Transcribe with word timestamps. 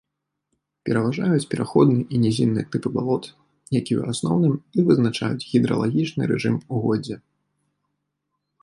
Пераважаюць 0.87 1.43
пераходны 1.51 1.99
і 2.15 2.21
нізінны 2.23 2.61
тыпы 2.77 2.89
балот, 2.97 3.23
якія 3.81 3.97
ў 3.99 4.03
асноўным 4.17 4.53
і 4.77 4.87
вызначаюць 4.89 5.47
гідралагічны 5.53 6.21
рэжым 6.35 6.55
угоддзя. 6.79 7.17